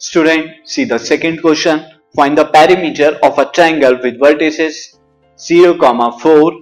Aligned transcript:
Student, 0.00 0.50
see 0.64 0.84
the 0.84 0.96
second 0.96 1.40
question. 1.40 1.84
Find 2.14 2.38
the 2.38 2.44
perimeter 2.46 3.18
of 3.20 3.36
a 3.36 3.46
triangle 3.46 3.98
with 4.00 4.16
vertices 4.16 4.96
0, 5.40 5.76
4, 5.76 6.52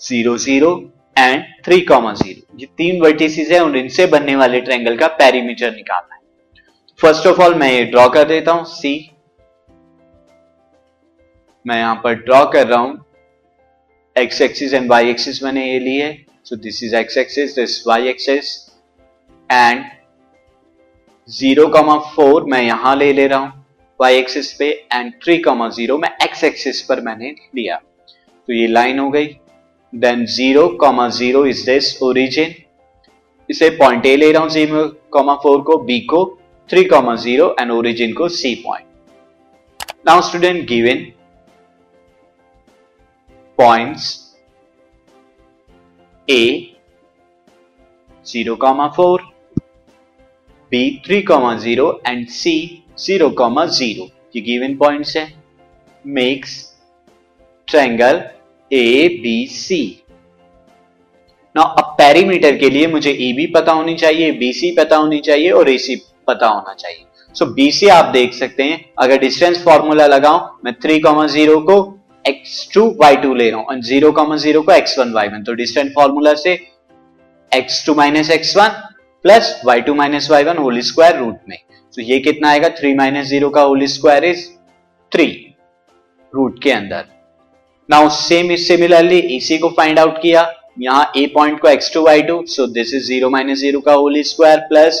0, 0.00 0.36
0 0.36 0.92
and 1.16 1.44
3, 1.62 1.86
0. 1.86 2.42
ये 2.56 2.66
तीन 2.76 3.00
vertices 3.02 3.50
है 3.50 3.60
और 3.60 3.76
इनसे 3.76 4.06
बनने 4.06 4.36
वाले 4.36 4.60
ट्रायंगल 4.60 4.96
का 4.96 5.06
पेरीमीटर 5.20 5.74
निकालना 5.74 6.14
है 6.14 6.20
फ़र्स्ट 6.98 7.26
ऑफ़ 7.26 7.40
ऑल 7.42 7.54
मैं 7.54 7.70
ये 7.72 7.84
ड्रॉ 7.84 8.08
कर 8.08 8.24
देता 8.28 8.52
हूँ 8.52 8.64
सी 8.66 8.94
मैं 11.64 11.78
यहाँ 11.78 11.94
पर 12.04 12.14
ड्रॉ 12.24 12.44
कर 12.52 12.66
रहा 12.66 12.78
हूँ 12.78 13.04
X 14.16 14.40
axis 14.42 14.74
and 14.74 14.90
Y 14.90 15.10
axis 15.10 15.42
मैंने 15.42 15.70
ये 15.72 15.78
लिए 15.80 16.12
so 16.46 16.56
this 16.58 16.82
is 16.84 16.96
X 16.96 17.18
axis 17.18 17.54
this 17.54 17.82
Y 17.86 18.08
axis 18.08 18.54
and 19.50 19.84
zero 21.28 21.66
comma 21.68 21.96
four 22.14 22.44
मैं 22.50 22.60
यहाँ 22.62 22.94
ले 22.96 23.12
ले 23.12 23.26
रहा 23.26 23.38
हूँ 23.38 23.64
वाई 24.00 24.16
एक्सिस 24.16 24.52
पे 24.54 24.66
एंड 24.92 25.12
थ्री 25.24 25.36
कॉमा 25.38 25.68
ज़ीरो 25.68 25.96
मैं 25.98 26.10
एक्स 26.24 26.44
एक्सिस 26.44 26.80
पर 26.82 27.00
मैंने 27.00 27.30
लिया। 27.54 27.76
तो 27.76 28.52
ये 28.52 28.66
लाइन 28.66 28.98
हो 28.98 29.08
गई। 29.10 29.26
Then 29.92 30.24
zero 30.26 30.66
comma 30.80 31.08
zero 31.18 31.44
is 31.46 31.64
this 31.66 32.02
origin 32.02 32.54
इसे 33.50 33.70
पॉइंट 33.78 34.06
ए 34.06 34.16
ले 34.16 34.30
रहा 34.32 34.42
हूँ 34.42 34.50
ज़ीरो 34.50 34.86
कॉमा 35.12 35.34
फोर 35.42 35.60
को 35.62 35.78
बी 35.84 35.98
को 36.10 36.24
three 36.70 36.84
comma 36.84 37.14
zero 37.16 37.54
and 37.60 37.70
origin 37.72 38.12
को 38.12 38.28
C 38.30 38.54
point 38.66 39.92
now 40.06 40.20
student 40.28 40.66
given 40.68 41.04
points 43.58 44.12
A 46.28 46.42
zero 48.26 48.56
comma 48.56 48.88
four 48.96 49.32
B 50.74 51.02
three 51.04 51.20
comma 51.22 51.54
zero 51.56 51.86
and 52.06 52.26
C 52.28 52.52
zero 52.98 53.28
comma 53.38 53.64
zero 53.66 54.04
given 54.36 54.74
points 54.76 55.16
है। 55.16 55.26
Makes 56.04 56.54
triangle 57.68 58.20
A 58.70 59.08
B 59.22 59.34
C 59.48 59.78
ना 61.54 61.62
अब 61.62 61.94
perimeter 61.98 62.56
के 62.58 62.70
लिए 62.70 62.86
मुझे 62.86 63.10
A 63.10 63.32
B 63.32 63.46
पता 63.54 63.72
होनी 63.72 63.94
चाहिए 63.94 64.32
बी 64.38 64.52
सी 64.52 64.70
पता 64.76 64.96
होनी 64.96 65.18
चाहिए 65.20 65.50
और 65.50 65.68
ए 65.70 65.76
सी 65.78 65.96
पता 66.26 66.46
होना 66.46 66.74
चाहिए। 66.74 67.04
सो 67.34 67.46
बी 67.54 67.70
सी 67.72 67.88
आप 67.88 68.10
देख 68.12 68.34
सकते 68.34 68.62
हैं। 68.62 68.84
अगर 68.98 69.20
डिस्टेंस 69.20 69.62
फॉर्मूला 69.64 70.06
लगाऊँ, 70.06 70.40
मैं 70.64 70.74
थ्री 70.82 70.98
कॉमा 71.00 71.26
ज़ीरो 71.26 71.58
को 71.60 71.76
एक्स 72.24 72.68
टू 72.74 72.88
वाई 73.00 73.16
टू 73.16 73.34
ले 73.34 73.48
रहा 73.50 73.60
हूँ 73.60 73.80
ज़ीरो 73.82 74.10
कॉमा 74.12 74.36
ज़ीरो 74.38 74.62
को 74.62 74.72
एक्स 74.72 74.98
वन 74.98 75.12
वाई 75.12 75.28
वन 75.28 75.42
तो 75.42 75.54
डिस्टेंस 75.54 75.92
फॉर्मूला 75.94 76.34
से 76.42 76.58
X 77.52 77.84
two 77.86 77.94
minus 77.94 78.30
X 78.30 78.56
one 78.56 78.82
plus 79.24 79.60
Y 79.66 79.80
two 79.80 79.92
minus 79.94 80.28
Y 80.30 80.44
one 80.44 80.58
whole 80.58 80.80
square 80.80 81.16
root 81.18 81.36
में। 81.48 81.56
तो 81.94 82.02
ये 82.02 82.18
कितना 82.20 82.48
आएगा? 82.48 82.68
थ्री 82.70 82.92
माइनस 82.94 83.26
ज़ीरो 83.26 83.48
का 83.50 83.60
whole 83.62 83.84
square 83.86 84.24
is 84.24 84.46
three 85.12 85.26
root 86.34 86.62
के 86.62 86.70
अंदर। 86.72 87.04
नाउ 87.88 88.08
सेम 88.10 88.54
सिमिलरली 88.56 89.18
इसी 89.36 89.58
को 89.58 89.68
फाइंड 89.76 89.98
आउट 89.98 90.20
किया। 90.22 90.42
यहाँ 90.78 91.12
ए 91.16 91.24
पॉइंट 91.34 91.60
को 91.60 91.68
X 91.68 91.92
two 91.94 92.02
Y 92.02 92.22
two 92.22 92.42
so 92.46 92.66
this 92.68 92.94
is 92.94 93.06
zero 93.06 93.30
minus 93.30 93.58
zero 93.58 93.80
का 93.80 93.92
whole 93.94 94.20
square 94.22 94.60
plus 94.68 95.00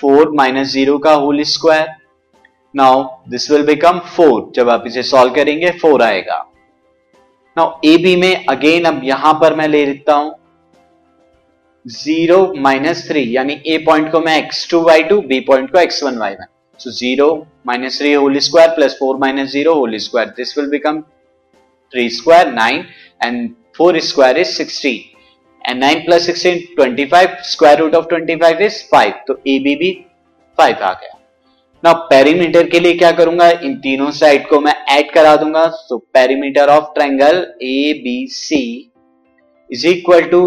four 0.00 0.30
minus 0.36 0.72
zero 0.72 0.98
का 0.98 1.12
whole 1.14 1.42
square. 1.44 1.88
Now 2.74 3.04
this 3.30 3.50
will 3.50 3.62
become 3.66 3.98
four 4.16 4.50
जब 4.56 4.70
आप 4.70 4.84
इसे 4.86 5.02
सॉल्व 5.04 5.34
करेंगे 5.34 5.70
फोर 5.80 6.02
आएगा। 6.02 6.44
नाउ 7.56 7.80
ए 7.84 7.96
बी 7.98 8.16
में 8.16 8.44
अगेन 8.46 8.84
अब 8.84 9.00
यहाँ 9.04 9.32
पर 9.40 9.54
मैं 9.54 9.68
ले 9.68 9.86
लेता 9.86 10.14
हूँ। 10.14 10.34
ज़ीरो 11.86 12.52
माइनस 12.58 13.06
थ्री, 13.08 13.24
यानी 13.36 13.52
ए 13.66 13.76
पॉइंट 13.86 14.10
को 14.12 14.20
मैं 14.20 14.36
X 14.38 14.68
two 14.70 14.80
Y 14.82 15.02
two, 15.02 15.20
B 15.22 15.38
point 15.40 15.70
को 15.72 15.78
X 15.78 16.02
one 16.04 16.18
Y 16.18 16.32
one. 16.32 16.46
So 16.80 16.90
zero 16.90 17.28
minus 17.66 17.98
three 17.98 18.12
whole 18.12 18.38
square 18.38 18.68
plus 18.74 18.96
four 18.98 19.16
minus 19.18 19.50
zero 19.52 19.74
whole 19.74 19.96
square. 19.98 20.28
This 20.36 20.56
will 20.58 20.68
become 20.70 21.00
three 21.00 22.08
square 22.10 22.52
nine 22.52 22.84
and 23.20 23.48
four 23.76 23.98
square 24.00 24.38
is 24.38 24.48
sixteen 24.48 25.18
and 25.64 25.80
nine 25.80 26.04
plus 26.04 26.26
sixteen 26.26 26.58
twenty 26.76 27.04
five 27.06 27.36
square 27.44 27.78
root 27.78 27.94
of 27.94 28.06
twenty 28.08 28.36
five 28.36 28.62
is 28.62 28.82
five 28.90 29.12
तो 29.28 29.40
A 29.46 29.58
B 29.58 29.74
भी 29.76 29.92
five 30.58 30.76
आ 30.76 30.92
गया। 30.92 31.18
ना 31.84 31.92
perimeter 32.08 32.68
के 32.68 32.80
लिए 32.80 32.94
क्या 32.94 33.10
करूँगा? 33.12 33.50
इन 33.50 33.76
तीनों 33.80 34.10
साइड 34.12 34.48
को 34.48 34.60
मैं 34.60 34.74
ऐड 34.90 35.10
करा 35.12 35.36
दूँगा। 35.36 35.66
So 35.68 35.98
perimeter 36.14 36.70
of 36.70 36.94
triangle 36.94 37.46
A 37.62 37.92
B 38.04 38.26
C 38.30 38.64
is 39.70 39.86
equal 39.88 40.24
to 40.30 40.46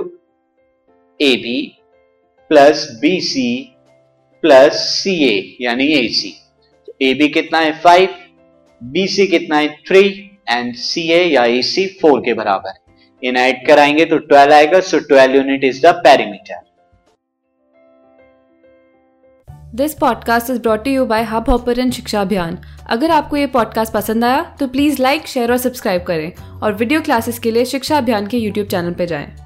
A 1.23 1.35
B 1.35 1.77
plus 2.49 2.97
B 3.01 3.19
C 3.21 3.75
plus 4.41 4.73
C 4.75 5.13
A 5.25 5.57
यानी 5.61 5.87
ए 5.87 6.07
सी 6.07 6.33
ए 7.01 7.13
बी 7.13 7.27
कितना 7.27 7.59
है? 7.59 7.71
फाइव 7.79 8.09
बी 8.83 9.07
सी 9.07 9.27
कितना 9.27 9.57
है? 9.57 9.67
थ्री 9.67 10.31
एंड 10.49 10.75
सी 10.75 11.11
ए 11.11 11.23
या 11.25 11.45
ए 11.45 11.61
सी 11.61 11.85
फोर 12.01 12.19
के 12.19 12.33
बराबर 12.33 12.73
इन 13.23 13.37
ऐड 13.37 13.67
कराएँगे 13.67 14.05
तो 14.05 14.17
ट्वेल्व 14.17 14.53
आएगा 14.53 14.79
so 14.79 14.99
twelve 14.99 15.35
unit 15.35 15.63
is 15.63 15.81
the 15.81 15.85
perimeter 15.85 16.61
this 19.75 19.93
podcast 19.93 20.49
is 20.49 20.59
brought 20.59 20.87
you 20.87 21.05
by 21.05 21.23
Hubhopper 21.49 21.89
शिक्षा 21.91 22.21
अभियान 22.21 22.57
अगर 22.89 23.11
आपको 23.11 23.37
ये 23.37 23.47
पॉडकास्ट 23.47 23.93
पसंद 23.93 24.25
आया 24.25 24.55
तो 24.59 24.67
प्लीज़ 24.67 25.01
लाइक 25.01 25.27
शेयर 25.27 25.51
और 25.51 25.57
सब्सक्राइब 25.57 26.03
करें। 26.03 26.59
और 26.63 26.73
वीडियो 26.73 27.01
क्लासेस 27.01 27.39
के 27.39 27.51
लिए 27.51 27.65
शिक्षा 27.65 27.97
अभियान 27.97 28.27
के 28.27 28.37
यूट्यूब 28.37 28.67
चैनल 28.67 28.93
पर 28.93 29.05
जाएँ। 29.05 29.42